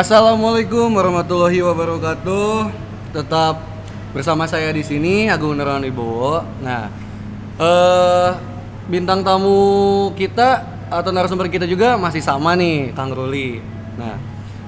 [0.00, 2.72] Assalamualaikum warahmatullahi wabarakatuh.
[3.12, 3.60] Tetap
[4.16, 6.40] bersama saya di sini Agung Nerawan Wibowo.
[6.64, 6.88] Nah,
[7.60, 8.32] eh
[8.88, 13.60] bintang tamu kita atau narasumber kita juga masih sama nih, Kang Ruli.
[14.00, 14.16] Nah,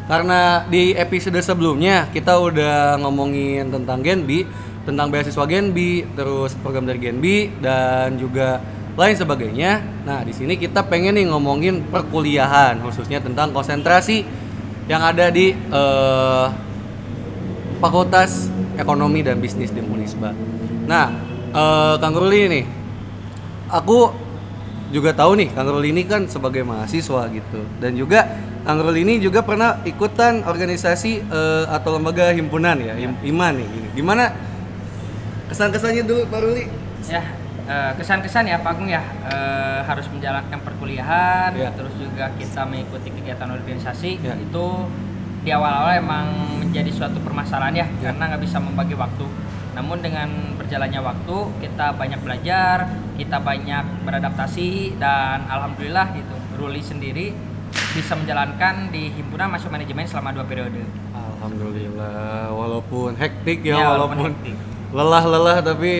[0.05, 4.45] karena di episode sebelumnya kita udah ngomongin tentang Genbi,
[4.85, 8.61] tentang beasiswa Genbi, terus program dari Genbi dan juga
[9.01, 9.81] lain sebagainya.
[10.05, 14.52] Nah, di sini kita pengen nih ngomongin perkuliahan, khususnya tentang konsentrasi
[14.93, 16.47] yang ada di eh,
[17.81, 20.37] Fakultas Ekonomi dan Bisnis di Unisba.
[20.85, 21.09] Nah,
[21.49, 22.65] eh, Kang Ruli nih,
[23.73, 24.13] aku
[24.93, 28.29] juga tahu nih Kang Ruli ini kan sebagai mahasiswa gitu, dan juga
[28.69, 33.67] Kang Ruli ini juga pernah ikutan organisasi eh, atau lembaga himpunan ya, him- iman nih.
[33.73, 33.89] Gini.
[33.97, 34.37] Gimana
[35.49, 36.65] kesan-kesannya dulu Pak Ruli?
[37.03, 37.42] ya
[37.95, 41.71] kesan-kesan ya Pak Agung ya eh, harus menjalankan perkuliahan Ya.
[41.71, 44.35] terus juga kita mengikuti kegiatan organisasi Ya.
[44.35, 44.67] itu
[45.43, 46.27] di awal-awal emang
[46.63, 48.11] menjadi suatu permasalahan ya, Ya.
[48.11, 49.27] karena nggak bisa membagi waktu
[49.73, 52.77] namun dengan berjalannya waktu kita banyak belajar
[53.17, 57.33] kita banyak beradaptasi dan alhamdulillah gitu Ruli sendiri
[57.97, 60.85] bisa menjalankan di himpunan masuk manajemen selama dua periode
[61.43, 64.55] Alhamdulillah, walaupun hektik ya, Ya, walaupun walaupun hektik.
[64.95, 65.93] lelah-lelah tapi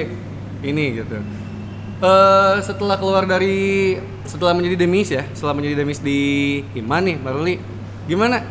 [0.63, 1.19] ini gitu.
[2.03, 3.95] Eh setelah keluar dari
[4.27, 6.19] setelah menjadi demis ya, setelah menjadi demis di
[6.75, 7.55] Himan nih, Mbak Ruli,
[8.05, 8.43] gimana?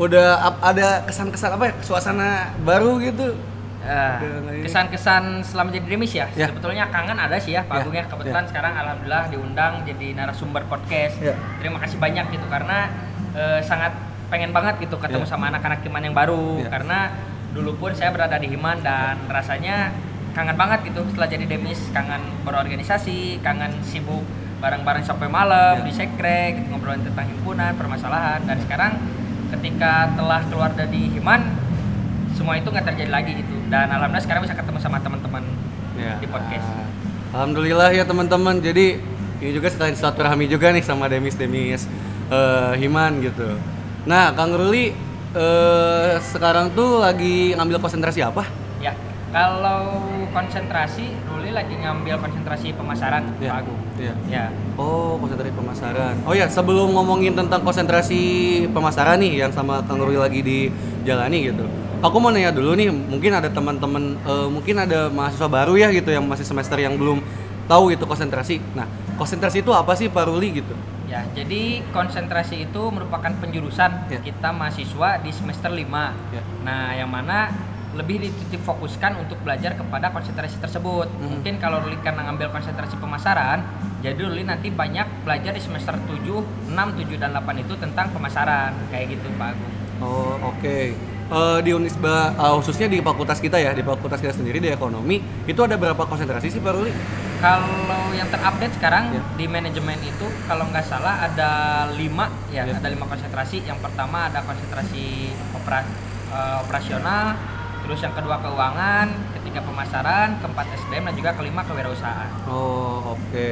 [0.00, 1.74] Udah ap- ada kesan-kesan apa ya?
[1.84, 3.36] Suasana baru gitu?
[3.80, 4.60] Ini.
[4.60, 6.52] kesan-kesan selama jadi demis ya, Ya.
[6.52, 10.68] sebetulnya kangen ada sih ya Pak Ya, Agung ya kebetulan sekarang alhamdulillah diundang jadi narasumber
[10.68, 11.32] podcast Ya.
[11.56, 12.92] terima kasih banyak gitu karena
[13.32, 13.96] eh, sangat
[14.28, 15.32] pengen banget gitu ketemu Ya.
[15.32, 16.68] sama anak-anak Himan yang baru Ya.
[16.68, 16.98] karena
[17.56, 19.96] dulu pun saya berada di Himan dan rasanya
[20.30, 24.22] kangen banget gitu setelah jadi demis kangen berorganisasi kangen sibuk
[24.60, 25.84] bareng-bareng sampai malam Ya.
[25.84, 28.92] di sekre gitu, ngobrolin tentang himpunan permasalahan dan sekarang
[29.50, 31.42] ketika telah keluar dari Himan
[32.30, 35.42] semua itu nggak terjadi lagi gitu dan alhamdulillah sekarang bisa ketemu sama teman-teman
[35.96, 36.16] Ya.
[36.16, 36.64] di podcast
[37.30, 38.58] Alhamdulillah ya teman-teman.
[38.58, 38.98] Jadi
[39.38, 41.86] ini juga sekalian silaturahmi juga nih sama demis-demis
[42.26, 43.54] eh, Himan gitu.
[44.02, 44.90] Nah, Kang Ruli
[45.30, 48.42] eh, sekarang tuh lagi ngambil konsentrasi apa?
[48.78, 48.90] ya
[49.30, 53.50] kalau konsentrasi Ruli lagi ngambil konsentrasi pemasaran Ya.
[53.50, 54.14] Pak Agung Iya.
[54.26, 56.14] ya Oh, konsentrasi pemasaran.
[56.24, 58.20] Oh ya, sebelum ngomongin tentang konsentrasi
[58.68, 61.68] pemasaran nih yang sama Kang Ruli lagi dijalani gitu.
[62.00, 66.08] Aku mau nanya dulu nih, mungkin ada teman-teman eh, mungkin ada mahasiswa baru ya gitu
[66.08, 67.20] yang masih semester yang belum
[67.66, 68.56] tahu itu konsentrasi.
[68.72, 70.72] Nah, konsentrasi itu apa sih Pak Ruli gitu?
[71.04, 74.22] ya jadi konsentrasi itu merupakan penjurusan Ya.
[74.22, 76.38] kita mahasiswa di semester 5 Ya.
[76.62, 77.50] nah yang mana
[77.90, 81.26] lebih dititik fokuskan untuk belajar kepada konsentrasi tersebut Mhm.
[81.28, 83.66] mungkin kalau Ruli karena ngambil konsentrasi pemasaran
[83.98, 88.72] jadi Ruli nanti banyak belajar di semester 7, 6, 7, dan 8 itu tentang pemasaran
[88.88, 90.78] kayak gitu Pak Agung Oh oke.
[91.30, 95.18] Eh, di Unisba eh, khususnya di fakultas kita ya di fakultas kita sendiri di ekonomi
[95.44, 96.90] itu ada berapa konsentrasi sih Pak Ruli?
[97.38, 97.68] Kalau
[98.10, 99.22] yang terupdate sekarang Ya.
[99.34, 101.50] di manajemen itu kalau nggak salah ada
[101.90, 102.76] lima ya, Ya.
[102.76, 103.62] ada lima konsentrasi.
[103.62, 105.86] Yang pertama ada konsentrasi opera-
[106.30, 107.32] eh, operasional,
[107.80, 112.30] terus yang kedua keuangan, ketiga pemasaran, keempat SDM dan juga kelima kewirausahaan.
[112.46, 113.50] Oh oke.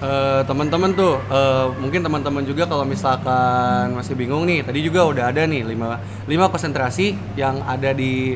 [0.00, 5.28] Eh, teman-teman tuh eh, mungkin teman-teman juga kalau misalkan masih bingung nih tadi juga udah
[5.28, 8.32] ada nih lima lima konsentrasi yang ada di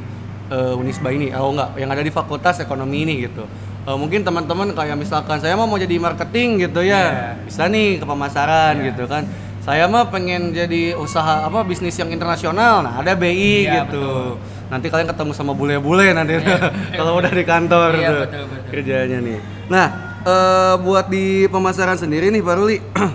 [0.47, 3.49] eh, Unisba ini oh enggak yang ada di Fakultas Ekonomi ini gitu
[3.85, 7.29] Eh, mungkin teman-teman kayak misalkan saya mah mau jadi marketing gitu ya Iya.
[7.45, 8.85] bisa nih ke pemasaran Iya.
[8.89, 9.29] gitu kan
[9.61, 14.87] saya mah pengen jadi usaha apa bisnis yang internasional nah ada BI Iya, gitu nanti
[14.89, 16.41] kalian ketemu sama bule-bule nanti
[16.99, 18.71] kalau udah di kantor tuh betul, betul.
[18.71, 19.39] kerjanya nih.
[19.67, 19.87] Nah,
[20.21, 22.77] eh, buat di pemasaran sendiri nih Pak Ruli,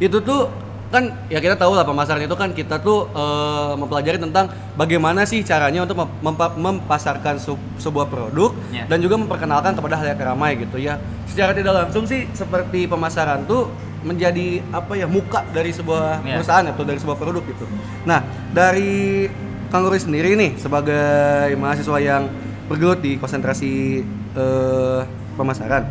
[0.00, 0.48] itu tuh
[0.90, 5.40] kan ya kita tahu lah pemasaran itu kan kita tuh eh, mempelajari tentang bagaimana sih
[5.40, 7.38] caranya untuk mem- mempa- mempasarkan
[7.76, 8.84] sebuah produk Ya.
[8.84, 10.98] dan juga memperkenalkan kepada halayak ramai gitu ya.
[11.24, 13.70] Secara tidak langsung sih seperti pemasaran tuh
[14.00, 16.40] menjadi apa ya muka dari sebuah Ya.
[16.40, 17.68] perusahaan atau dari sebuah produk gitu.
[18.02, 19.28] Nah, dari
[19.70, 22.26] Kang Ruli sendiri nih sebagai mahasiswa yang
[22.66, 24.02] bergelut di konsentrasi
[24.34, 25.00] eh,
[25.38, 25.86] pemasaran.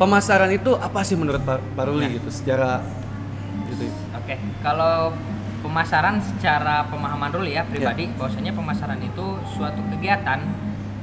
[0.00, 2.12] Pemasaran itu apa sih menurut Pak, Ruli Nah.
[2.16, 2.80] gitu secara
[3.68, 3.86] gitu.
[4.16, 4.34] Oke,
[4.64, 5.12] kalau
[5.60, 8.16] pemasaran secara pemahaman Ruli ya pribadi, Iya.
[8.16, 10.40] bahwasanya pemasaran itu suatu kegiatan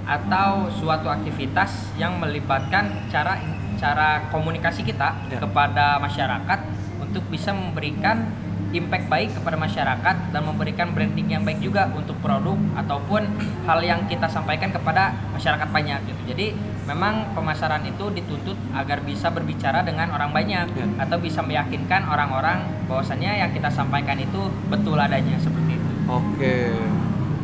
[0.10, 3.38] atau suatu aktivitas yang melibatkan cara
[3.78, 5.38] cara komunikasi kita Ya.
[5.40, 6.60] kepada masyarakat
[7.00, 8.26] untuk bisa memberikan
[8.72, 13.26] impact baik kepada masyarakat dan memberikan branding yang baik juga untuk produk ataupun
[13.66, 16.22] hal yang kita sampaikan kepada masyarakat banyak gitu.
[16.34, 16.48] Jadi
[16.86, 20.86] memang pemasaran itu dituntut agar bisa berbicara dengan orang banyak Ya.
[21.02, 25.90] atau bisa meyakinkan orang-orang bahwasannya yang kita sampaikan itu betul adanya seperti itu.
[26.10, 26.74] Oke.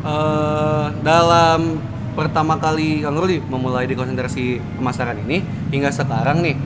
[0.06, 1.82] Eh, dalam
[2.14, 6.56] pertama kali Kang Ruli memulai di konsentrasi pemasaran ini hingga sekarang nih,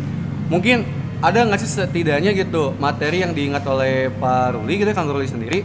[0.53, 0.85] mungkin
[1.20, 5.61] ada nggak sih setidaknya gitu materi yang diingat oleh Pak Ruli gitu Kang Ruli sendiri?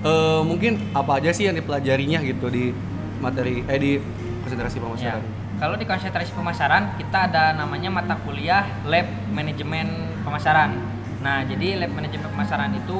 [0.00, 2.72] eh, mungkin apa aja sih yang dipelajarinya gitu di
[3.20, 3.92] materi eh di
[4.40, 4.82] konsentrasi Ya.
[4.88, 5.20] pemasaran?
[5.20, 5.30] ini?
[5.60, 9.92] Kalau di konsentrasi pemasaran kita ada namanya mata kuliah lab manajemen
[10.24, 10.72] pemasaran.
[11.20, 12.98] Nah, jadi lab manajemen pemasaran itu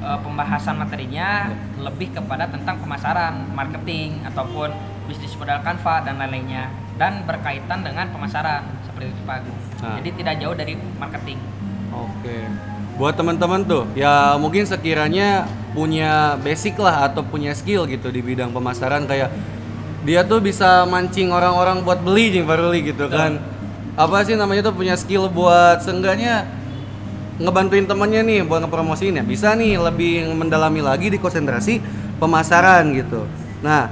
[0.00, 4.72] eh, pembahasan materinya lebih kepada tentang pemasaran, marketing ataupun
[5.10, 9.58] bisnis modal Canva dan lain-lainnya dan berkaitan dengan pemasaran seperti itu Pak Agung.
[9.82, 9.98] Nah.
[9.98, 11.38] Jadi tidak jauh dari marketing.
[11.90, 12.38] Oke.
[12.94, 18.52] Buat teman-teman tuh, ya mungkin sekiranya punya basic lah atau punya skill gitu di bidang
[18.54, 19.32] pemasaran kayak
[20.04, 23.40] dia tuh bisa mancing orang-orang buat beli Jing Faruli gitu kan.
[23.96, 26.44] Apa sih namanya tuh punya skill buat seenggaknya
[27.40, 29.24] ngebantuin temennya nih buat ngepromosiin ya.
[29.24, 31.80] Bisa nih lebih mendalami lagi di konsentrasi
[32.20, 33.24] pemasaran gitu.
[33.64, 33.88] Nah,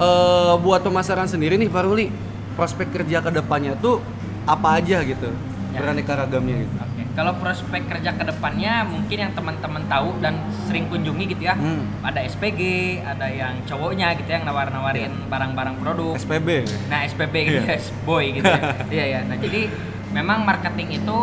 [0.00, 2.08] eh, buat pemasaran sendiri nih Faruli,
[2.56, 4.00] prospek kerja ke depannya tuh
[4.48, 5.28] apa aja gitu?
[5.70, 5.78] Ya.
[5.86, 6.74] Beraneka ragamnya gitu.
[6.82, 7.02] Oke.
[7.14, 10.34] Kalau prospek kerja ke depannya mungkin yang teman-teman tahu dan
[10.66, 11.54] sering kunjungi gitu ya.
[11.54, 11.86] Hmm.
[12.02, 12.60] Ada SPG,
[13.06, 16.18] ada yang cowoknya gitu yang nawar-nawarin barang-barang produk.
[16.18, 16.66] SPB.
[16.90, 18.62] Nah SPB gitu ya, boy gitu ya.
[18.98, 19.20] Iya ya.
[19.30, 19.70] Nah jadi
[20.10, 21.18] memang marketing itu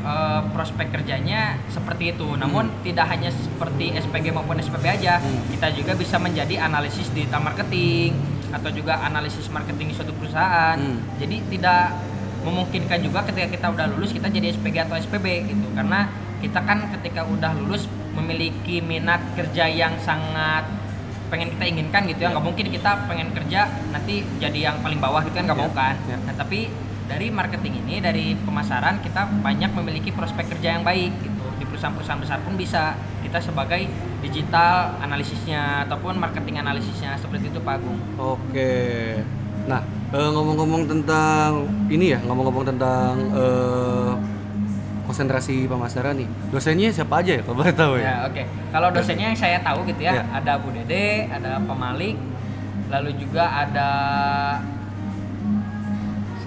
[0.00, 2.28] eh, prospek kerjanya seperti itu.
[2.36, 5.20] Namun tidak hanya seperti SPG maupun SPB aja.
[5.20, 5.46] Hmm.
[5.52, 8.16] Kita juga bisa menjadi analisis digital marketing
[8.50, 10.76] atau juga analisis marketing di suatu perusahaan.
[10.76, 10.98] Hmm.
[11.20, 11.94] Jadi tidak
[12.40, 15.66] memungkinkan juga ketika kita udah lulus kita jadi SPG atau SPB gitu.
[15.76, 16.08] Karena
[16.40, 17.84] kita kan ketika udah lulus
[18.16, 20.64] memiliki minat kerja yang sangat
[21.30, 25.22] pengen kita inginkan gitu ya nggak mungkin kita pengen kerja nanti jadi yang paling bawah
[25.22, 26.18] gitu kan nggak Iya, mau kan iya.
[26.26, 26.66] nah tapi
[27.10, 32.22] dari marketing ini dari pemasaran kita banyak memiliki prospek kerja yang baik gitu di perusahaan-perusahaan
[32.22, 33.82] besar pun bisa kita sebagai
[34.22, 38.72] digital analisisnya ataupun marketing analisisnya seperti itu Pak Agung Oke.
[39.66, 44.12] Nah, eh, ngomong-ngomong tentang ini ya, ngomong-ngomong tentang eh,
[45.04, 46.28] konsentrasi pemasaran nih.
[46.48, 48.02] Dosennya siapa aja ya kalau boleh tahu ya?
[48.06, 50.24] ya oke kalau dosennya yang saya tahu gitu ya Iya.
[50.32, 52.14] ada Bu Dede ada Pemalik
[52.88, 53.88] lalu juga ada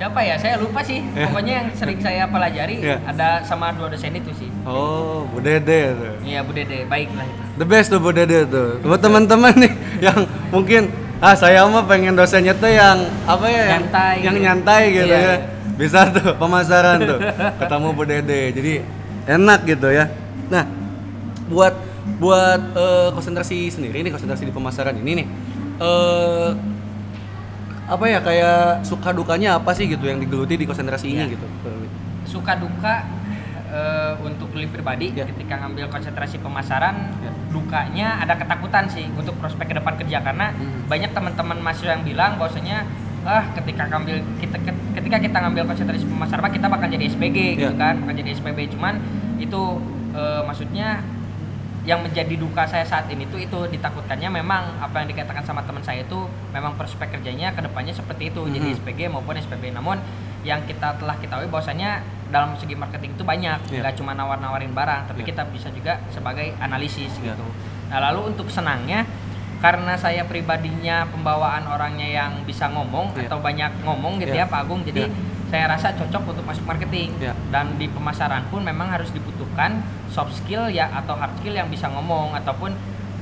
[0.04, 1.24] siapa ya saya lupa sih Iya.
[1.32, 3.00] pokoknya yang sering saya pelajari Iya.
[3.08, 6.14] ada sama dua dosen itu sih Oh, Bu Dede tuh.
[6.22, 7.42] Iya Bu Dede, baiklah itu.
[7.56, 8.80] The best tuh Bu Dede tuh.
[8.82, 9.72] Buat teman-teman nih
[10.08, 10.20] yang
[10.50, 13.56] mungkin ah saya mah pengen dosennya tuh yang apa ya?
[13.56, 14.44] yang- Nyantai Yang, gitu.
[14.44, 15.36] nyantai gitu Iya, ya.
[15.74, 17.20] Bisa tuh pemasaran tuh.
[17.64, 18.42] Ketemu Bu Dede.
[18.52, 18.74] Jadi
[19.26, 20.12] enak gitu ya.
[20.50, 20.68] Nah,
[21.48, 21.80] buat
[22.20, 25.28] buat eh, konsentrasi sendiri nih konsentrasi di pemasaran ini nih.
[25.76, 26.50] eh
[27.84, 31.28] apa ya kayak suka dukanya apa sih gitu yang digeluti di konsentrasi Iya.
[31.28, 31.48] ini gitu.
[32.24, 33.04] Suka duka
[33.68, 35.26] eh, untuk Lili pribadi Iya.
[35.26, 37.32] ketika ngambil konsentrasi pemasaran, Iya.
[37.50, 40.86] dukanya ada ketakutan sih untuk prospek ke depan kerja karena Hmm.
[40.86, 42.86] banyak teman-teman mahasiswa yang bilang bahwasanya
[43.24, 44.58] ah ketika ngambil kita
[44.94, 47.80] ketika kita ngambil konsentrasi pemasaran kita bakal jadi SPG gitu Iya.
[47.80, 49.00] kan, bakal jadi SPB cuman
[49.38, 49.62] itu
[50.14, 51.02] eh, maksudnya
[51.84, 55.80] yang menjadi duka saya saat ini tuh itu ditakutkannya memang apa yang dikatakan sama teman
[55.80, 56.16] saya itu
[56.50, 58.78] memang prospek kerjanya ke depannya seperti itu jadi Mhm.
[58.80, 60.00] SPG maupun SPB namun
[60.42, 65.22] yang kita telah ketahui bahwasanya dalam segi marketing itu banyak nggak cuma nawar-nawarin barang tapi
[65.22, 65.28] Iya.
[65.30, 67.36] kita bisa juga sebagai analisis Iya.
[67.36, 67.46] gitu
[67.92, 69.04] nah lalu untuk senangnya
[69.60, 73.28] karena saya pribadinya pembawaan orangnya yang bisa ngomong Iya.
[73.28, 74.44] atau banyak ngomong gitu Iya.
[74.44, 75.16] ya Pak Agung jadi Iya.
[75.48, 77.36] saya rasa cocok untuk masuk marketing Iya.
[77.48, 79.33] dan di pemasaran pun memang harus dibutuhkan
[80.08, 82.74] soft skill ya atau hard skill yang bisa ngomong ataupun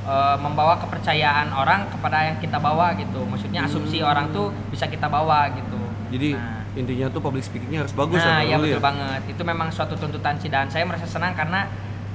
[0.01, 4.09] eh, membawa kepercayaan orang kepada yang kita bawa gitu maksudnya asumsi Hmm.
[4.09, 5.77] orang tuh bisa kita bawa gitu
[6.09, 6.65] Jadi Nah.
[6.73, 9.67] intinya tuh public speakingnya harus bagus nah ya, ya Pak Ruli betul banget itu memang
[9.69, 11.69] suatu tuntutan sih dan saya merasa senang karena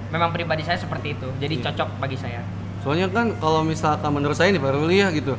[0.06, 1.64] memang pribadi saya seperti itu jadi Iya.
[1.70, 2.42] cocok bagi saya
[2.78, 5.34] Soalnya kan kalau misalkan menurut saya nih Pak Ruli ya gitu.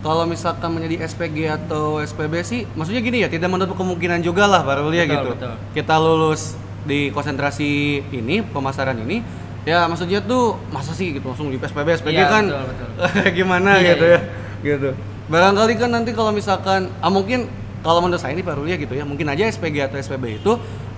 [0.00, 4.62] Kalau misalkan menjadi SPG atau SPB sih, maksudnya gini ya, tidak menutup kemungkinan juga lah
[4.62, 5.28] Pak Ruli ya Betul, gitu.
[5.34, 5.54] betul.
[5.72, 6.56] Kita lulus
[6.86, 7.70] di konsentrasi
[8.14, 9.20] ini, pemasaran ini,
[9.66, 12.88] ya maksudnya tuh masa sih gitu langsung di SPB SPG Iya, kan betul, betul.
[13.42, 14.14] gimana Iya, gitu iya.
[14.14, 14.20] ya.
[14.62, 14.88] Gitu.
[15.26, 17.50] Barangkali kan nanti kalau misalkan ah mungkin
[17.82, 20.52] kalau menurut saya ini Pak ya gitu ya, mungkin aja SPG atau SPB itu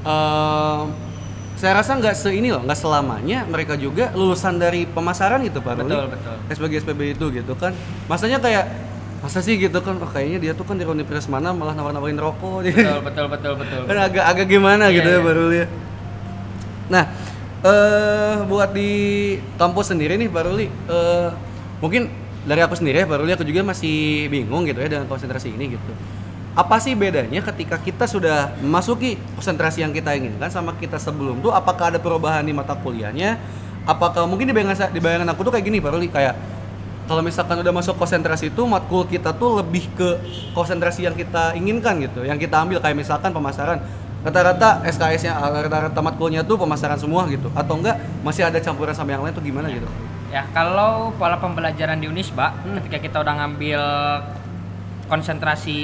[0.04, 0.84] ehm,
[1.58, 5.74] saya rasa nggak se ini loh, nggak selamanya mereka juga lulusan dari pemasaran gitu Pak
[5.74, 5.90] Ruli.
[5.90, 7.72] betul betul SPG SPB itu gitu kan
[8.06, 8.64] masanya kayak
[9.18, 12.62] masa sih gitu kan oh, kayaknya dia tuh kan di universitas mana malah nawar-nawarin rokok
[12.66, 15.26] betul betul betul betul kan agak agak gimana Iya, gitu ya iya.
[15.26, 15.66] baru ya
[16.88, 17.04] nah
[17.58, 18.90] eh buat di
[19.58, 21.28] kampus sendiri nih Pak Ruli, eh
[21.82, 22.06] mungkin
[22.46, 25.74] dari aku sendiri ya Pak Ruli, aku juga masih bingung gitu ya dengan konsentrasi ini
[25.74, 25.92] gitu.
[26.54, 31.50] Apa sih bedanya ketika kita sudah memasuki konsentrasi yang kita inginkan sama kita sebelum tuh
[31.50, 33.38] apakah ada perubahan di mata kuliahnya?
[33.88, 36.34] Apakah mungkin di bayangan, di bayangan aku tuh kayak gini Pak Ruli, kayak
[37.08, 40.08] kalau misalkan udah masuk konsentrasi itu matkul kita tuh lebih ke
[40.52, 42.78] konsentrasi yang kita inginkan gitu yang kita ambil.
[42.84, 43.80] Kayak misalkan pemasaran
[44.20, 47.48] rata-rata SKS-nya rata-rata matkulnya tuh pemasaran semua gitu.
[47.56, 49.88] Atau enggak masih ada campuran sama yang lain tuh gimana gitu?
[50.28, 52.76] Ya, kalau pola pembelajaran di Unisba, Hmm.
[52.76, 53.80] ketika kita udah ngambil
[55.08, 55.78] konsentrasi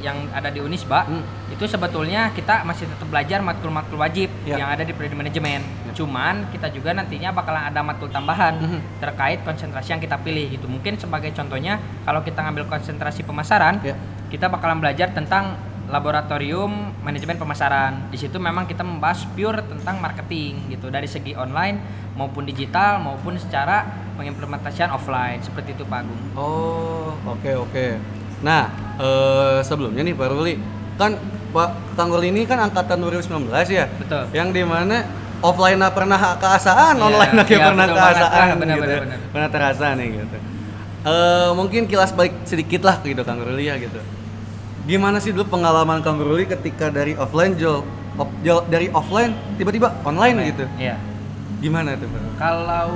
[0.00, 1.22] yang ada di Unisba, Hmm.
[1.48, 4.56] itu sebetulnya kita masih tetap belajar matkul-matkul wajib Ya.
[4.56, 5.60] yang ada di prodi manajemen.
[5.86, 5.92] Ya.
[5.92, 8.80] Cuman kita juga nantinya bakalan ada matkul tambahan Mhm.
[8.98, 10.64] terkait konsentrasi yang kita pilih gitu.
[10.64, 13.94] Mungkin sebagai contohnya kalau kita ngambil konsentrasi pemasaran, Ya.
[14.26, 15.54] kita bakalan belajar tentang
[15.90, 16.70] laboratorium
[17.02, 18.08] manajemen pemasaran.
[18.08, 21.82] Di situ memang kita membahas pure tentang marketing gitu dari segi online
[22.14, 23.84] maupun digital maupun secara
[24.14, 26.22] pengimplementasian offline seperti itu Pak Agung.
[26.36, 27.86] oh oke oke
[28.40, 28.62] nah
[28.96, 30.54] eh, sebelumnya nih Pak Ruli
[30.96, 31.16] kan
[31.50, 34.24] Pak Kang Ruli ini kan angkatan 2019 ya Betul.
[34.32, 35.04] yang di mana
[35.40, 39.18] offline pernah keasaan Iya, online lagi iya, pernah betul keasaan benar, gitu benar, benar.
[39.30, 40.38] pernah terasa nih gitu
[41.00, 43.96] Eh, mungkin kilas balik sedikit lah gitu Kang Ruli ya gitu
[44.84, 47.80] gimana sih dulu pengalaman Kang Ruli ketika dari offline jual
[48.14, 51.00] op- jual- dari offline tiba-tiba online gitu Iya.
[51.58, 52.20] gimana tuh Pak?
[52.36, 52.88] Kalau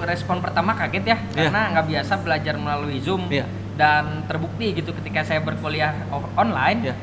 [0.00, 1.46] respon pertama kaget ya Iya.
[1.46, 3.46] karena nggak biasa belajar melalui Zoom Iya.
[3.78, 5.94] Dan terbukti gitu ketika saya berkuliah
[6.34, 6.94] online Iya.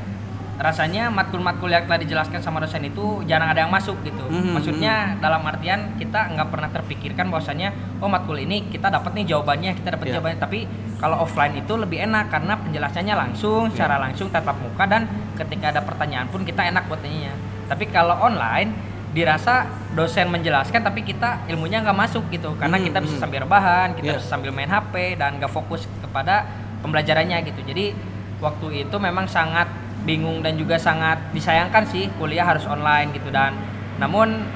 [0.56, 4.24] rasanya matkul-matkul yang telah dijelaskan sama dosen itu jarang ada yang masuk gitu.
[4.24, 7.68] Mhm, Maksudnya dalam artian kita nggak pernah terpikirkan bahwasanya
[8.00, 10.12] oh matkul ini kita dapat nih jawabannya, kita dapat Iya.
[10.16, 10.40] jawabannya.
[10.40, 10.58] Tapi
[10.96, 13.72] kalau offline itu lebih enak karena penjelasannya langsung, Iya.
[13.76, 15.04] secara langsung tatap muka dan
[15.36, 17.36] ketika ada pertanyaan pun kita enak buat tanya.
[17.68, 18.72] Tapi kalau online
[19.12, 23.92] dirasa dosen menjelaskan tapi kita ilmunya nggak masuk gitu karena Mhm, kita bisa sambil rebahan,
[23.92, 24.16] kita Iya.
[24.20, 27.60] bisa sambil main HP dan nggak fokus kepada pembelajarannya gitu.
[27.64, 27.96] Jadi
[28.40, 29.68] waktu itu memang sangat
[30.06, 33.56] bingung dan juga sangat disayangkan sih kuliah harus online gitu dan
[33.98, 34.46] namun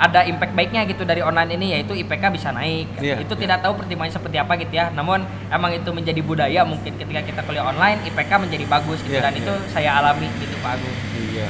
[0.00, 2.88] ada impact baiknya gitu dari online ini yaitu IPK bisa naik.
[2.96, 3.40] Iya, itu iya.
[3.44, 4.88] tidak tahu pertimbangannya seperti apa gitu ya.
[4.96, 5.20] Namun
[5.52, 9.36] emang itu menjadi budaya mungkin ketika kita kuliah online IPK menjadi bagus gitu Iya, dan
[9.36, 9.44] iya.
[9.44, 10.96] itu saya alami gitu Pak Agung.
[11.36, 11.48] Iya.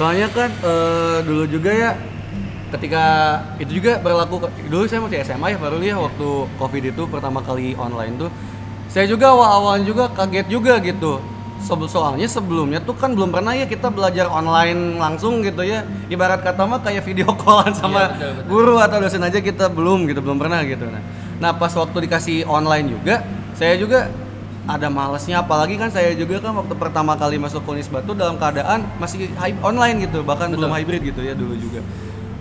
[0.00, 1.92] Soalnya kan eh, dulu juga ya
[2.72, 3.04] ketika
[3.60, 6.28] itu juga berlaku dulu saya masih SMA ya baru ya waktu
[6.58, 8.30] covid itu pertama kali online tuh
[8.94, 11.18] saya juga awal-awal juga kaget juga gitu.
[11.58, 15.82] Sebel- soalnya sebelumnya tuh kan belum pernah ya kita belajar online langsung gitu ya.
[16.06, 18.46] Ibarat kata mah kayak video callan sama Iya, betul, betul.
[18.46, 20.86] guru atau dosen aja kita belum gitu belum pernah gitu.
[20.86, 21.02] Nah
[21.34, 23.24] nah pas waktu dikasih online juga
[23.58, 24.06] saya juga
[24.68, 25.42] ada malesnya.
[25.42, 29.26] Apalagi kan saya juga kan waktu pertama kali masuk Unisba tuh dalam keadaan masih
[29.58, 31.80] online gitu bahkan belum hybrid gitu ya dulu juga.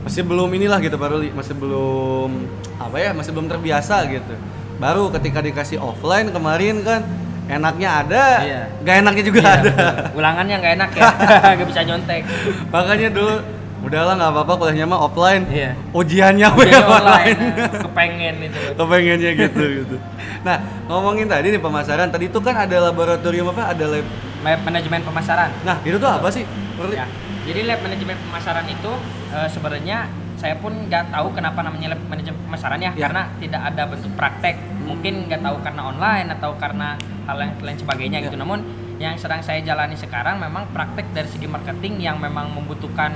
[0.03, 2.29] Masih belum inilah gitu baru masih belum
[2.75, 4.35] apa ya masih belum terbiasa gitu
[4.83, 7.01] baru ketika dikasih offline kemarin kan
[7.45, 8.61] enaknya ada Iya.
[8.79, 9.93] nggak enaknya juga Iya, ada betul.
[10.13, 11.03] Ulangannya nggak enak ya,
[11.55, 12.21] nggak bisa nyontek.
[12.67, 13.33] makanya dulu
[13.83, 15.71] udahlah nggak apa-apa kuliahnya mah offline Iya.
[15.91, 18.59] ujiannya yang online, online nah, kepengen itu.
[18.75, 19.95] kepengennya gitu gitu
[20.41, 24.07] nah ngomongin tadi nih pemasaran tadi itu kan ada laboratorium apa ada lab
[24.43, 25.51] Lab manajemen pemasaran.
[25.63, 26.43] nah itu tuh apa sih?
[26.91, 27.07] Ya.
[27.43, 28.91] Jadi lab manajemen pemasaran itu
[29.31, 30.11] eh, sebenarnya
[30.43, 33.07] saya pun nggak tahu kenapa namanya lab manajemen pemasaran ya, Ya.
[33.07, 34.59] karena tidak ada bentuk praktek.
[34.83, 38.27] Mungkin nggak tahu karena online atau karena hal lain, lain sebagainya Ya.
[38.27, 38.35] gitu.
[38.35, 38.59] Namun
[38.99, 43.15] yang sedang saya jalani sekarang memang praktek dari segi marketing yang memang membutuhkan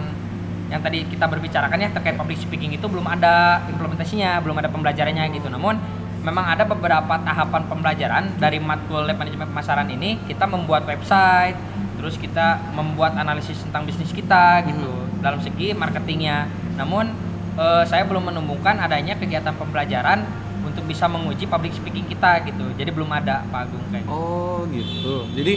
[0.67, 5.27] yang tadi kita berbicarakan ya terkait public speaking itu belum ada implementasinya, belum ada pembelajarannya
[5.35, 5.51] gitu.
[5.51, 5.75] Namun
[6.23, 11.55] memang ada beberapa tahapan pembelajaran dari matkul lab manajemen pemasaran ini kita membuat website,
[11.95, 14.91] terus kita membuat analisis tentang bisnis kita gitu
[15.23, 16.66] dalam segi marketingnya.
[16.77, 17.09] Namun
[17.55, 20.21] eh, saya belum menemukan adanya kegiatan pembelajaran
[20.61, 22.69] untuk bisa menguji public speaking kita gitu.
[22.71, 24.03] Jadi belum ada Pak Agung kayak.
[24.03, 24.13] gitu.
[24.13, 25.53] oh gitu jadi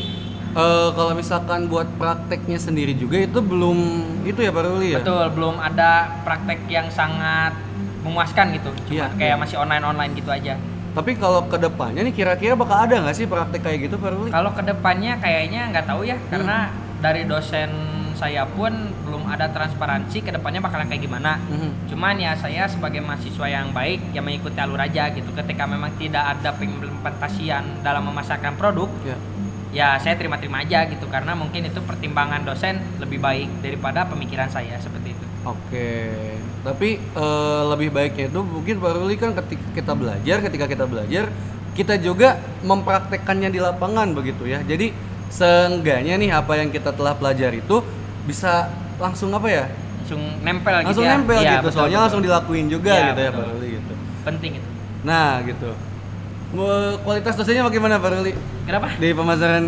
[0.53, 3.79] eh, kalau misalkan buat prakteknya sendiri juga itu belum
[4.23, 7.53] itu ya Pak Ruli ya Betul, belum ada praktek yang sangat
[8.01, 8.71] memuaskan gitu.
[8.83, 9.37] Cuma Iya, kayak iya.
[9.37, 10.57] masih online-online gitu aja.
[10.91, 14.31] tapi kalau ke depannya nih kira-kira bakal ada nggak sih praktek kayak gitu Pak Ruli
[14.31, 17.71] Kalau ke depannya kayaknya nggak tahu ya, karena dari dosen
[18.21, 21.41] saya pun belum ada transparansi ke depannya bakalan kayak gimana.
[21.49, 21.89] Mhm.
[21.89, 25.33] Cuman ya saya sebagai mahasiswa yang baik ya mengikuti alur aja gitu.
[25.33, 29.17] Ketika memang tidak ada pengimplementasian dalam memasarkan produk, ya
[29.71, 34.77] ya saya terima-terima aja gitu karena mungkin itu pertimbangan dosen lebih baik daripada pemikiran saya
[34.83, 35.27] seperti itu.
[35.47, 36.37] Oke,
[36.67, 41.33] tapi eh, lebih baiknya itu mungkin Ruli kan ketika kita belajar, ketika kita belajar,
[41.73, 42.37] kita juga
[42.67, 44.61] mempraktekkannya di lapangan begitu ya.
[44.61, 44.93] Jadi
[45.31, 47.81] seenggaknya nih apa yang kita telah pelajari itu
[48.23, 49.65] bisa langsung apa ya?
[50.01, 51.13] langsung nempel langsung gitu ya.
[51.15, 52.03] nempel Iya, gitu betul, soalnya betul.
[52.03, 53.31] langsung dilakuin juga Iya, gitu ya.
[53.31, 54.69] Pak Ruli gitu penting itu.
[55.01, 55.71] nah gitu
[56.51, 58.33] Mau- kualitas dosennya bagaimana Pak Ruli
[58.65, 58.89] Kenapa?
[58.93, 59.65] di pemasaran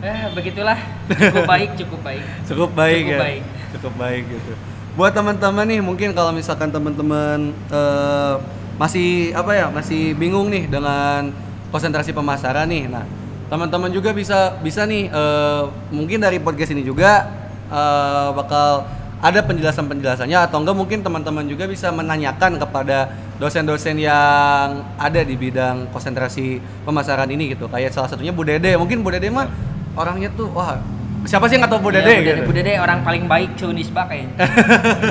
[0.00, 0.80] Eh, begitulah.
[1.10, 2.22] Cukup baik, cukup baik.
[2.48, 3.42] cukup baik Cukup ya baik.
[3.70, 4.52] cukup baik gitu
[4.90, 7.38] buat teman-teman nih mungkin kalau misalkan teman-teman
[7.68, 8.34] eh,
[8.74, 11.30] masih apa ya masih bingung nih dengan
[11.68, 13.02] konsentrasi pemasaran nih nah
[13.46, 17.28] teman-teman juga bisa bisa nih eh, mungkin dari podcast ini juga
[17.70, 18.84] eh, bakal
[19.20, 25.92] ada penjelasan-penjelasannya atau enggak mungkin teman-teman juga bisa menanyakan kepada dosen-dosen yang ada di bidang
[25.92, 26.56] konsentrasi
[26.88, 27.68] pemasaran ini gitu.
[27.68, 28.80] Kayak salah satunya Bu Dede.
[28.80, 29.44] Mungkin Bu Dede mah
[29.92, 30.80] orangnya tuh wah
[31.28, 32.42] siapa sih yang nggak tahu Bu Iya, Dede Bu Dede, gitu?
[32.48, 34.34] Bu Dede orang paling baik Unisba kayaknya.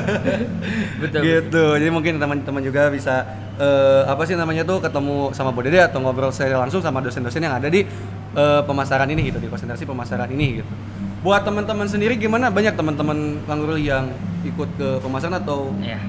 [1.05, 1.21] betul.
[1.21, 1.63] gitu.
[1.77, 3.29] Jadi mungkin teman-teman juga bisa
[3.61, 7.45] eh, apa sih namanya tuh ketemu sama Bu Dede atau ngobrol secara langsung sama dosen-dosen
[7.45, 7.85] yang ada di
[8.33, 10.73] eh, pemasaran ini gitu di konsentrasi pemasaran ini gitu
[11.19, 14.07] buat teman-teman sendiri gimana banyak teman-teman Kang Ruli yang
[14.47, 15.99] ikut ke pemasaran atau Ya.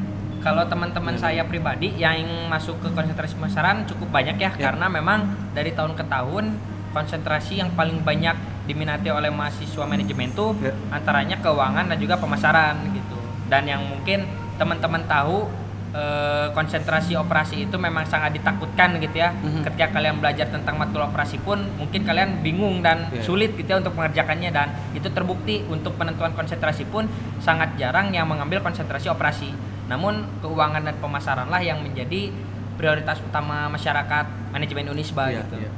[0.41, 4.73] Kalau teman-teman saya pribadi yang masuk ke konsentrasi pemasaran cukup banyak ya, Ya.
[4.73, 6.57] karena memang dari tahun ke tahun
[6.97, 8.33] konsentrasi yang paling banyak
[8.65, 10.73] diminati oleh mahasiswa manajemen tuh Ya.
[10.89, 13.19] antaranya keuangan dan juga pemasaran gitu.
[13.53, 14.25] Dan yang mungkin
[14.57, 15.45] teman-teman tahu
[15.91, 19.31] eh, konsentrasi operasi itu memang sangat ditakutkan gitu ya.
[19.33, 19.63] Mhm.
[19.63, 23.21] Ketika kalian belajar tentang matkul operasi pun mungkin kalian bingung dan Ya.
[23.21, 28.25] sulit gitu ya untuk mengerjakannya dan itu terbukti untuk penentuan konsentrasi pun sangat jarang yang
[28.25, 29.51] mengambil konsentrasi operasi.
[29.87, 32.31] Namun keuangan dan pemasaran lah yang menjadi
[32.75, 35.57] prioritas utama masyarakat manajemen Unisba Iya, gitu.
[35.59, 35.71] iya.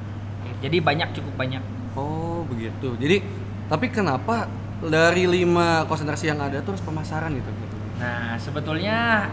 [0.61, 1.63] Jadi banyak cukup banyak.
[1.93, 3.21] oh begitu jadi
[3.69, 4.49] tapi kenapa
[4.81, 7.53] dari lima konsentrasi yang ada terus pemasaran gitu
[8.01, 9.29] Nah, sebetulnya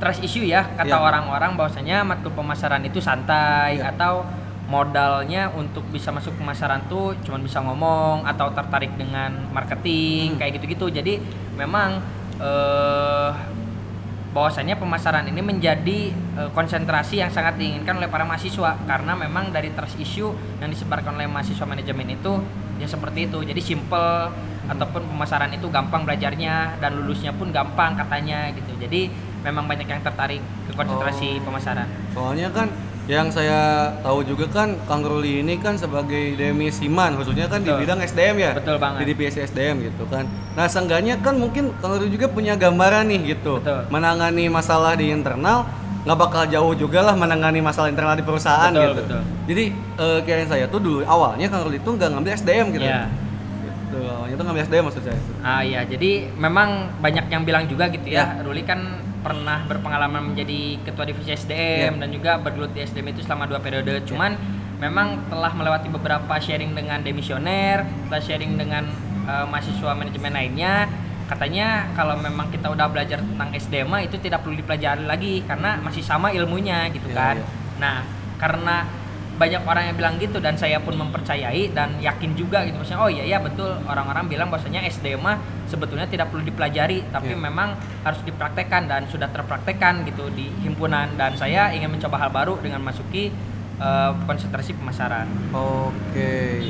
[0.00, 0.98] trust issue ya kata Iya.
[0.98, 3.92] orang-orang bahwasanya matkul pemasaran itu santai Iya.
[3.92, 4.24] atau
[4.66, 10.38] modalnya untuk bisa masuk pemasaran tuh cuman bisa ngomong atau tertarik dengan marketing Hmm.
[10.38, 10.86] kayak gitu-gitu.
[10.90, 11.18] Jadi
[11.54, 12.00] memang
[12.40, 13.30] eh
[14.30, 19.74] bahwasanya pemasaran ini menjadi eh, konsentrasi yang sangat diinginkan oleh para mahasiswa karena memang dari
[19.74, 20.30] trust issue
[20.62, 22.38] yang disebarkan oleh mahasiswa manajemen itu
[22.78, 24.30] ya seperti itu jadi simple
[24.70, 29.10] ataupun pemasaran itu gampang belajarnya dan lulusnya pun gampang katanya gitu jadi
[29.40, 31.44] memang banyak yang tertarik ke konsentrasi Oh.
[31.46, 32.68] pemasaran Soalnya kan
[33.04, 37.66] yang saya tahu juga kan Kang Ruli ini kan sebagai Demi Siman khususnya kan di
[37.66, 37.82] Betul.
[37.82, 38.52] bidang SDM ya.
[38.54, 38.98] Betul banget.
[39.02, 40.30] Di divisi SDM gitu kan.
[40.54, 43.58] Nah, seenggaknya kan mungkin Kang Ruli juga punya gambaran nih gitu.
[43.58, 43.90] Betul.
[43.90, 45.66] Menangani masalah di internal
[46.00, 49.02] nggak bakal jauh juga lah menangani masalah internal di perusahaan Betul, gitu.
[49.02, 49.20] betul.
[49.48, 49.64] Jadi
[49.98, 52.86] eh, kirain saya tuh dulu awalnya Kang Ruli tuh nggak ngambil SDM gitu.
[52.86, 53.10] Iya.
[53.66, 53.98] Gitu.
[54.06, 55.18] Awalnya tuh ngambil SDM maksud saya.
[55.42, 56.68] Ah iya, jadi memang
[57.02, 58.38] banyak yang bilang juga gitu ya.
[58.38, 58.46] Ya.
[58.46, 62.00] Ruli kan pernah berpengalaman menjadi ketua divisi SDM Ya.
[62.00, 64.00] dan juga bergelut di SDM itu selama dua periode.
[64.04, 64.34] Cuman
[64.76, 68.88] memang telah melewati beberapa sharing dengan demisioner, telah sharing dengan
[69.24, 70.88] eh, mahasiswa manajemen lainnya.
[71.28, 76.02] Katanya kalau memang kita udah belajar tentang SDM itu tidak perlu dipelajari lagi karena masih
[76.02, 77.34] sama ilmunya gitu Ya, kan.
[77.38, 77.46] ya.
[77.78, 77.96] Nah,
[78.34, 78.76] karena
[79.40, 83.08] banyak orang yang bilang gitu dan saya pun mempercayai dan yakin juga gitu maksudnya oh
[83.08, 87.40] iya ya betul orang-orang bilang bahwasanya SD mah sebetulnya tidak perlu dipelajari tapi Iya.
[87.40, 87.72] memang
[88.04, 92.84] harus dipraktekkan dan sudah terpraktekkan gitu di himpunan dan saya ingin mencoba hal baru dengan
[92.84, 93.32] masuki
[93.80, 95.24] eh, konsentrasi pemasaran.
[95.56, 96.60] Oke.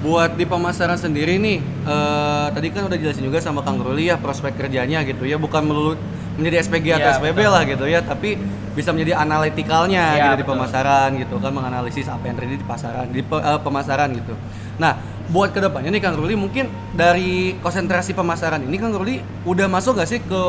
[0.00, 1.56] Buat di pemasaran sendiri nih,
[1.88, 5.64] eh, tadi kan udah jelasin juga sama Kang Ruli ya prospek kerjanya gitu ya, bukan
[5.64, 5.96] melulu
[6.36, 7.50] menjadi SPG atau Iya, SPB betul.
[7.50, 8.38] lah gitu ya, tapi
[8.70, 13.06] bisa menjadi analitikalnya Iya, gitu di pemasaran gitu kan, menganalisis apa yang terjadi di pasaran,
[13.10, 14.34] di pe- eh, pemasaran gitu.
[14.78, 14.94] Nah,
[15.26, 19.98] buat ke depannya nih Kang Ruli mungkin dari konsentrasi pemasaran ini Kang Ruli udah masuk
[19.98, 20.42] gak sih ke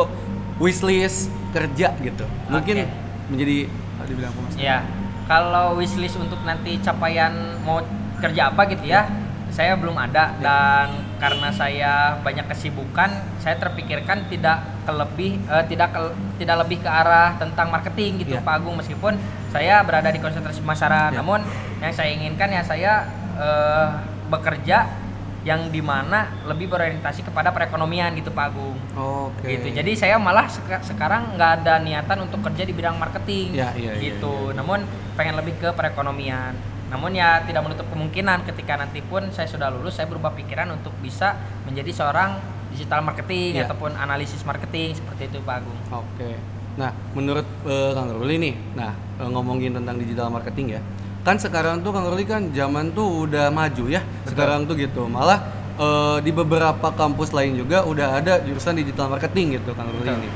[0.58, 2.26] wishlist kerja gitu?
[2.48, 2.88] Mungkin Oke.
[3.30, 3.58] menjadi
[4.02, 4.60] dibilang pemasaran.
[4.60, 4.78] Ya,
[5.26, 7.82] kalau wishlist untuk nanti capaian mau
[8.17, 9.06] kerja apa gitu ya,
[9.50, 10.88] saya belum ada dan
[11.22, 17.38] karena saya banyak kesibukan, saya terpikirkan tidak kelebih eh, tidak ke- tidak lebih ke arah
[17.38, 18.42] tentang marketing gitu Ya.
[18.42, 19.14] Pak Agung meskipun
[19.48, 21.14] saya berada di konsentrasi pemasaran.
[21.14, 21.22] Ya.
[21.22, 21.46] Namun
[21.78, 23.06] yang saya inginkan ya saya
[23.38, 23.88] eh,
[24.28, 24.98] bekerja
[25.42, 28.78] yang di mana lebih berorientasi kepada perekonomian gitu Pak Agung.
[28.94, 29.46] Oke.
[29.48, 29.74] Gitu.
[29.74, 33.54] Jadi saya malah seka- sekarang nggak ada niatan untuk kerja di bidang marketing.
[33.54, 34.54] Ya, iya, iya, gitu.
[34.54, 36.54] Namun pengen lebih ke perekonomian.
[36.92, 40.92] Namun ya tidak menutup kemungkinan ketika nanti pun saya sudah lulus saya berubah pikiran untuk
[41.00, 42.36] bisa menjadi seorang
[42.72, 43.68] digital marketing Iya.
[43.68, 45.80] ataupun analisis marketing seperti itu Pak Agung.
[45.90, 46.36] Oke.
[46.76, 50.82] Nah, menurut eh, Kang Ruli nih, nah eh, ngomongin tentang digital marketing ya,
[51.24, 54.04] kan sekarang tuh Kang Ruli kan zaman tuh udah maju ya.
[54.24, 55.44] Sekarang tuh gitu, malah
[55.76, 60.20] eh, di beberapa kampus lain juga udah ada jurusan digital marketing gitu Kang Ruli Betul.
[60.24, 60.30] ini.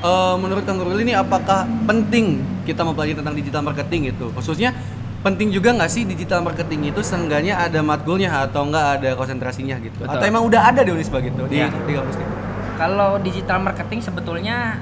[0.00, 4.30] Eh, menurut Kang Ruli ini apakah penting kita mempelajari tentang digital marketing itu?
[4.30, 4.70] Khususnya
[5.20, 10.00] penting juga nggak sih digital marketing itu seenggaknya ada matkulnya atau nggak ada konsentrasinya gitu?
[10.00, 10.16] Betul.
[10.16, 11.68] Atau emang udah ada di Unisba gitu di, Iya.
[11.68, 12.32] di kampus gitu?
[12.80, 14.80] Kalau digital marketing sebetulnya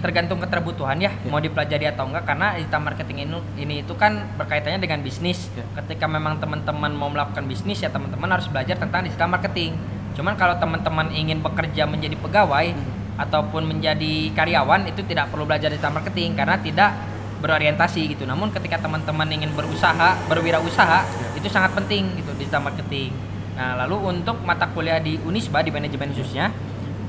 [0.00, 4.78] tergantung keterbutuhan ya, mau dipelajari atau enggak karena digital marketing ini, ini itu kan berkaitannya
[4.78, 5.50] dengan bisnis.
[5.58, 5.66] Ya.
[5.82, 9.74] Ketika memang teman-teman mau melakukan bisnis ya teman-teman harus belajar tentang digital marketing.
[10.14, 12.70] Cuman kalau teman-teman ingin bekerja menjadi pegawai
[13.18, 16.94] ataupun menjadi karyawan itu tidak perlu belajar digital marketing karena tidak
[17.40, 18.28] berorientasi gitu.
[18.28, 21.00] Namun ketika teman-teman ingin berusaha, berwirausaha,
[21.34, 23.10] itu sangat penting gitu digital marketing.
[23.56, 26.52] Nah, lalu untuk mata kuliah di Unisba di manajemen khususnya,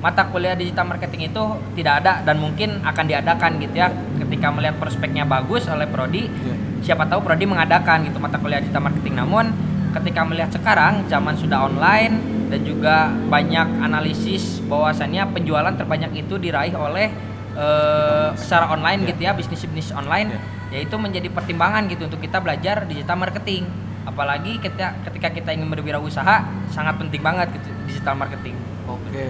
[0.02, 1.44] mata kuliah digital marketing itu
[1.78, 6.56] tidak ada dan mungkin akan diadakan gitu ya ketika melihat prospeknya bagus oleh prodi Iya.
[6.82, 9.54] siapa tahu prodi mengadakan gitu mata kuliah digital marketing namun
[9.94, 12.18] ketika melihat sekarang zaman sudah online
[12.50, 17.14] dan juga banyak analisis bahwasannya penjualan terbanyak itu diraih oleh
[17.54, 19.10] eh, secara online Iya.
[19.14, 20.36] gitu ya bisnis-bisnis online
[20.72, 23.68] yaitu menjadi pertimbangan gitu untuk kita belajar digital marketing
[24.02, 28.56] apalagi ketika ketika kita ingin berwirausaha sangat penting banget gitu digital marketing
[28.90, 29.28] Oke.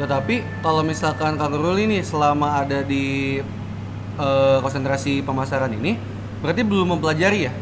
[0.00, 3.36] Tetapi kalau misalkan Kang Ruli nih selama ada di
[4.16, 6.00] eh, konsentrasi pemasaran ini,
[6.40, 7.52] berarti belum mempelajari ya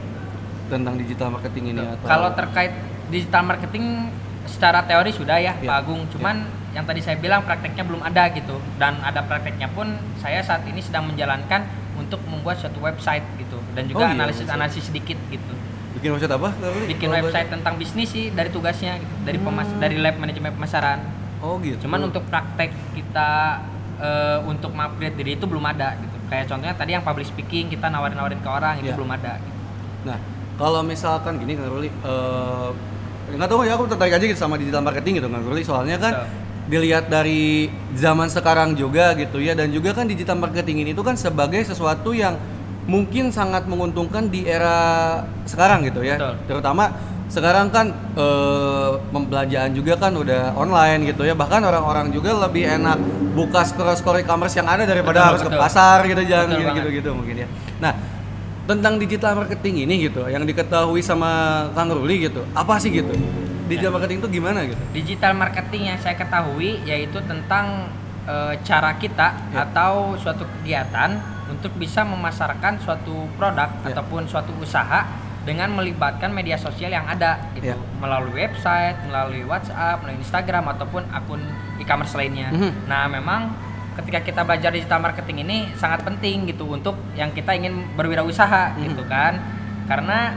[0.70, 2.72] tentang digital marketing ini atau Kalau terkait
[3.10, 4.12] digital marketing
[4.46, 6.06] secara teori sudah ya, Iya, Pak Agung.
[6.14, 8.56] Cuman yang tadi saya bilang prakteknya belum ada gitu.
[8.76, 13.82] Dan ada prakteknya pun saya saat ini sedang menjalankan untuk membuat suatu website gitu dan
[13.84, 15.50] Oh juga iya, analisis-analisis sedikit gitu.
[15.98, 16.48] bikin website apa?
[16.86, 21.02] Bikin website tentang bisnis sih dari tugasnya gitu, dari pemas dari lab manajemen pemasaran.
[21.42, 21.82] Oh gitu.
[21.82, 23.58] Cuman untuk praktek kita
[23.98, 26.14] eh, untuk upgrade diri itu belum ada gitu.
[26.30, 28.94] Kayak contohnya tadi yang public speaking kita nawarin-nawarin ke orang itu Iya.
[28.94, 29.32] belum ada.
[29.42, 29.58] Gitu.
[30.06, 30.18] Nah,
[30.54, 32.68] kalau misalkan gini Kang Ruli, eh
[33.28, 36.14] nggak tahu ya aku tertarik aja gitu sama digital marketing gitu Kang Ruli, soalnya kan
[36.14, 36.28] Betul.
[36.68, 41.16] Dilihat dari zaman sekarang juga gitu ya dan juga kan digital marketing ini tuh kan
[41.16, 42.36] sebagai sesuatu yang
[42.88, 46.16] mungkin sangat menguntungkan di era sekarang gitu ya.
[46.16, 46.34] Betul.
[46.48, 46.84] Terutama
[47.28, 51.36] sekarang kan eh, pembelanjaan juga kan udah online gitu ya.
[51.36, 52.96] Bahkan orang-orang juga lebih enak
[53.36, 55.62] buka scroll-scroll e-commerce yang ada daripada Betul, harus ke betul.
[55.64, 56.76] pasar gitu jangan Betul banget.
[56.80, 57.48] gitu-gitu mungkin ya.
[57.80, 57.92] Nah,
[58.68, 62.44] tentang digital marketing ini gitu yang diketahui sama Kang Ruli gitu.
[62.56, 63.12] Apa sih gitu?
[63.68, 64.82] Digital marketing itu gimana gitu?
[64.92, 67.88] Digital marketing yang saya ketahui yaitu tentang
[68.24, 69.64] eh, cara kita Ya.
[69.64, 71.16] atau suatu kegiatan
[71.48, 73.96] untuk bisa memasarkan suatu produk Ya.
[73.96, 75.08] ataupun suatu usaha
[75.44, 77.76] dengan melibatkan media sosial yang ada gitu Ya.
[77.96, 81.40] melalui website, melalui WhatsApp, melalui Instagram ataupun akun
[81.80, 82.52] e-commerce lainnya.
[82.52, 82.84] Mhm.
[82.84, 83.48] Nah, memang
[83.96, 88.92] ketika kita belajar digital marketing ini sangat penting gitu untuk yang kita ingin berwirausaha Mhm.
[88.92, 89.40] gitu kan.
[89.88, 90.36] Karena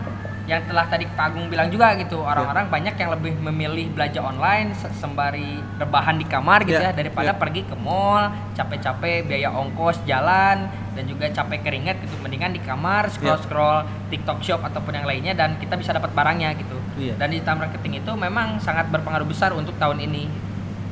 [0.52, 4.76] yang telah tadi Pak Agung bilang juga gitu, orang-orang banyak yang lebih memilih belanja online
[4.76, 7.40] se- sembari rebahan di kamar gitu Ya, ya daripada ya.
[7.40, 12.20] pergi ke mall, capek-capek biaya ongkos jalan dan juga capek keringat gitu.
[12.20, 16.76] Mendingan di kamar scroll-scroll TikTok Shop ataupun yang lainnya dan kita bisa dapat barangnya gitu.
[17.00, 17.16] Iya.
[17.16, 20.28] Dan digital marketing itu memang sangat berpengaruh besar untuk tahun ini.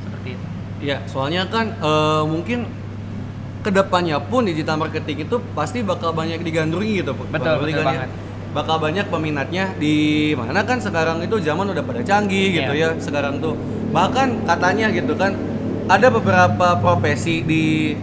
[0.00, 0.46] Seperti itu.
[0.80, 2.64] Iya, soalnya kan eh, mungkin
[3.60, 7.28] ke depannya pun digital marketing itu pasti bakal banyak digandrungi gitu, Pak.
[7.28, 7.88] Betul, betul kan ya.
[8.08, 8.29] banget.
[8.50, 9.96] Bakal banyak peminatnya di
[10.34, 12.90] mana kan sekarang itu zaman udah pada canggih gitu Iya.
[12.92, 12.98] ya.
[12.98, 13.54] Sekarang tuh
[13.90, 15.34] bahkan katanya gitu kan
[15.86, 17.94] ada beberapa profesi di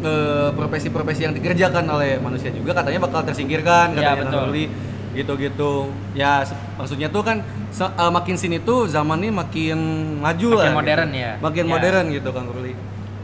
[0.00, 4.68] eh, profesi-profesi yang dikerjakan oleh manusia juga katanya bakal tersingkirkan Iya, katanya Kang betul.
[5.12, 5.72] Gitu-gitu.
[6.12, 6.42] Ya
[6.74, 9.78] maksudnya tuh kan eh, makin sini tuh zaman ini makin
[10.18, 10.66] maju Makin lah.
[10.66, 10.76] gitu.
[10.76, 11.32] modern ya.
[11.40, 11.70] Makin Ya.
[11.70, 12.74] modern gitu Kang Ruli.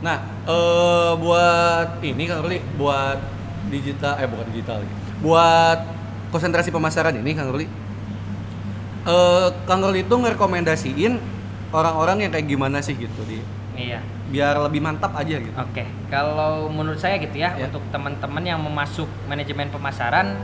[0.01, 0.17] Nah,
[0.49, 3.19] eh buat ini Kang Ruli, buat
[3.69, 4.95] digital eh bukan digital lagi.
[5.21, 5.79] Buat
[6.31, 7.67] konsentrasi pemasaran ini Kang Ruli.
[9.07, 11.13] Eh Kang Ruli itu ngerekomendasiin
[11.71, 13.41] orang-orang yang kayak gimana sih gitu di
[13.71, 14.03] Iya.
[14.29, 15.55] biar lebih mantap aja gitu.
[15.57, 17.65] Oke, kalau menurut saya gitu ya, Ya.
[17.71, 20.37] untuk teman-teman yang mau masuk manajemen pemasaran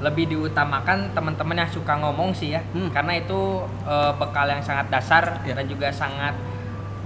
[0.00, 2.90] lebih diutamakan teman-teman yang suka ngomong sih ya, Hmm.
[2.90, 5.54] karena itu eh, bekal yang sangat dasar Ya.
[5.54, 6.34] dan juga sangat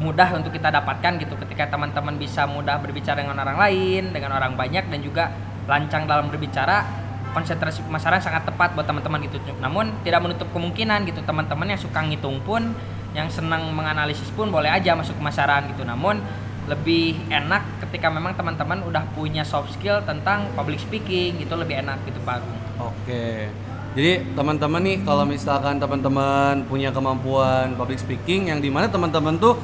[0.00, 4.56] mudah untuk kita dapatkan gitu ketika teman-teman bisa mudah berbicara dengan orang lain, dengan orang
[4.56, 5.30] banyak dan juga
[5.68, 6.82] lancang dalam berbicara
[7.34, 9.42] konsentrasi pemasaran sangat tepat buat teman-teman gitu.
[9.58, 12.72] Namun tidak menutup kemungkinan gitu teman-teman yang suka ngitung pun,
[13.12, 15.82] yang senang menganalisis pun boleh aja masuk pemasaran gitu.
[15.82, 16.22] Namun
[16.64, 22.00] lebih enak ketika memang teman-teman udah punya soft skill tentang public speaking gitu lebih enak
[22.08, 22.40] gitu Pak.
[22.80, 23.52] Oke.
[23.94, 29.54] Jadi teman-teman nih kalau misalkan teman-teman punya kemampuan public speaking yang di mana teman-teman tuh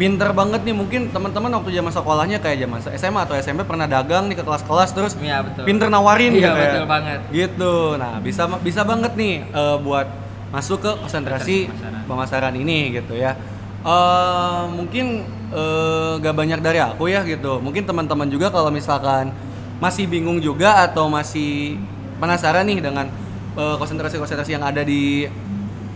[0.00, 4.32] pinter banget nih mungkin teman-teman waktu zaman sekolahnya kayak zaman SMA atau SMP pernah dagang
[4.32, 5.68] nih ke kelas-kelas terus Iya betul.
[5.68, 6.64] pinter nawarin Iya, gitu ya.
[6.64, 7.20] betul banget.
[7.28, 7.74] Gitu.
[8.00, 10.08] Nah, bisa bisa banget nih eh, buat
[10.48, 13.36] masuk ke konsentrasi Konsentrasi pemasaran ini gitu ya.
[13.84, 15.20] Eh mungkin
[15.52, 17.60] eh, gak banyak dari aku ya gitu.
[17.60, 19.36] Mungkin teman-teman juga kalau misalkan
[19.84, 21.76] masih bingung juga atau masih
[22.16, 23.08] penasaran nih dengan
[23.50, 25.26] konsentrasi-konsentrasi yang ada di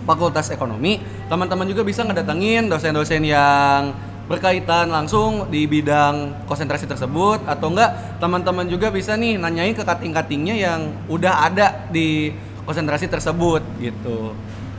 [0.04, 3.92] Fakultas Ekonomi, teman-teman juga bisa ngedatengin dosen-dosen yang
[4.24, 10.56] berkaitan langsung di bidang konsentrasi tersebut atau enggak teman-teman juga bisa nih nanyain ke kating-katingnya
[10.56, 10.80] yang
[11.12, 12.32] udah ada di
[12.64, 14.32] konsentrasi tersebut gitu.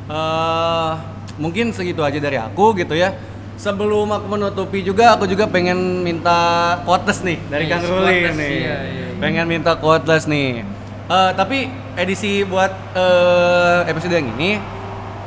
[0.06, 0.92] eh
[1.38, 3.14] mungkin segitu aja dari aku gitu ya.
[3.56, 8.36] Sebelum aku menutupi juga aku juga pengen minta quotes nih dari Yes, Kang Ruli quotes,
[8.36, 8.52] nih.
[8.52, 9.06] iya, iya.
[9.16, 10.66] Pengen minta quotes nih.
[11.06, 14.60] Eh, tapi edisi buat eh, episode yang ini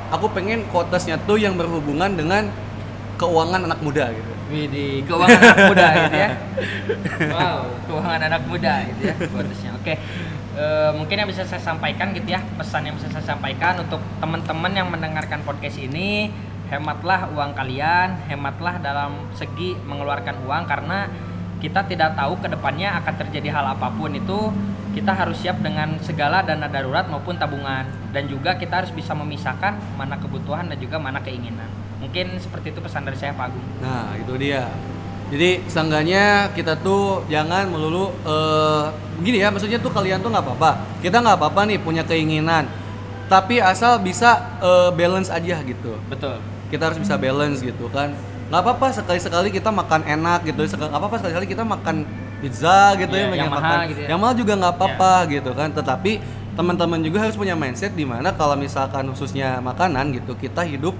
[0.08, 2.48] aku pengen quotesnya tuh yang berhubungan dengan
[3.18, 4.32] keuangan anak muda gitu.
[4.48, 6.30] Widih, keuangan anak muda gitu ya.
[7.34, 9.70] Wow, keuangan anak muda gitu ya quotesnya.
[9.76, 9.94] Oke.
[10.58, 14.72] Eh, mungkin yang bisa saya sampaikan gitu ya, pesan yang bisa saya sampaikan untuk teman-teman
[14.74, 16.34] yang mendengarkan podcast ini,
[16.66, 21.06] hematlah uang kalian, hematlah dalam segi mengeluarkan uang karena
[21.58, 24.54] kita tidak tahu ke depannya akan terjadi hal apa pun itu
[24.94, 29.78] kita harus siap dengan segala dana darurat maupun tabungan dan juga kita harus bisa memisahkan
[29.98, 31.68] mana kebutuhan dan juga mana keinginan
[31.98, 34.70] mungkin seperti itu pesan dari saya Pak Agung Nah, itu dia.
[35.28, 38.84] Jadi seenggaknya kita tuh jangan melulu eh
[39.20, 41.04] gini ya, maksudnya tuh kalian tuh nggak apa-apa.
[41.04, 42.64] Kita nggak apa-apa nih punya keinginan.
[43.28, 46.00] Tapi asal bisa eh, balance aja gitu.
[46.08, 46.40] betul
[46.72, 48.16] Kita harus bisa balance gitu kan.
[48.48, 50.64] Nggak apa-apa sekali-sekali kita makan enak gitu.
[50.64, 52.08] Sekali apa-apa sekali-sekali kita makan
[52.40, 53.62] pizza gitu Iya, ya, yang makan.
[53.62, 54.08] mahal gitu ya.
[54.08, 55.68] Yang mahal juga nggak apa-apa gitu kan.
[55.72, 56.12] Tetapi
[56.56, 60.96] teman-teman juga harus punya mindset di mana kalau misalkan khususnya makanan gitu, kita hidup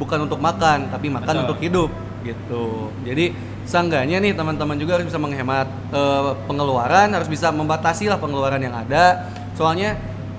[0.00, 1.44] bukan untuk makan, tapi makan Betul.
[1.44, 1.90] untuk hidup
[2.22, 2.88] gitu.
[3.04, 3.34] Jadi
[3.66, 8.72] seenggaknya nih teman-teman juga harus bisa menghemat eh, pengeluaran, harus bisa membatasi lah pengeluaran yang
[8.72, 9.26] ada.
[9.58, 9.98] Soalnya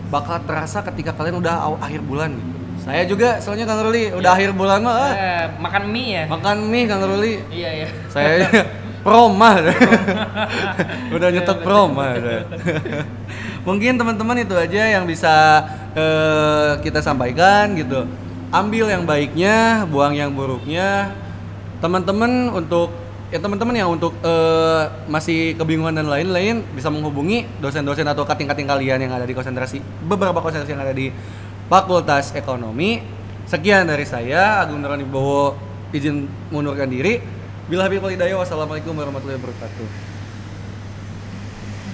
[0.09, 2.57] bakal terasa ketika kalian udah akhir bulan gitu.
[2.83, 4.35] Saya juga soalnya Kang Ruli udah Iya.
[4.35, 7.33] akhir bulan mah ah, Eh, makan mie ya makan mie Kang Ruli.
[7.49, 8.43] iya iya Saya
[9.05, 9.55] proma.
[11.15, 12.05] udah nyetok proma.
[12.13, 12.39] udah.
[13.67, 18.03] Mungkin teman-teman itu aja yang bisa eh, kita sampaikan gitu.
[18.47, 21.15] Ambil yang baiknya, buang yang buruknya.
[21.79, 22.91] Teman-teman untuk
[23.27, 28.99] ya teman-teman yang untuk eh, masih kebingungan dan lain-lain bisa menghubungi dosen-dosen atau kating-kating kalian
[29.01, 31.09] yang ada di konsentrasi beberapa konsentrasi yang ada di
[31.67, 33.01] Fakultas Ekonomi.
[33.43, 35.55] Sekian dari saya Agung Nurani Bowo
[35.91, 37.19] izin mengundurkan diri.
[37.67, 40.12] Bila habis wassalamualaikum warahmatullahi wabarakatuh.